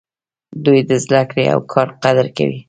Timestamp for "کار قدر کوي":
1.73-2.59